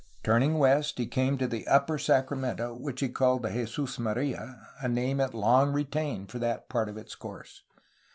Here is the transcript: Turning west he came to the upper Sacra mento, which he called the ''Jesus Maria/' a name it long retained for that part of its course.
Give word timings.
Turning 0.23 0.57
west 0.57 0.97
he 0.97 1.05
came 1.05 1.37
to 1.37 1.45
the 1.45 1.67
upper 1.67 1.99
Sacra 1.99 2.35
mento, 2.35 2.75
which 2.75 3.01
he 3.01 3.07
called 3.07 3.43
the 3.43 3.49
''Jesus 3.49 3.99
Maria/' 3.99 4.59
a 4.81 4.87
name 4.87 5.19
it 5.19 5.35
long 5.35 5.71
retained 5.73 6.31
for 6.31 6.39
that 6.39 6.67
part 6.69 6.89
of 6.89 6.97
its 6.97 7.13
course. 7.13 7.61